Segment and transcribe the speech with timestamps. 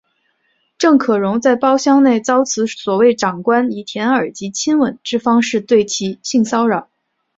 [0.79, 6.89] 郑可荣在包厢内遭此所谓长官以舔耳及亲吻之方式对其性骚扰。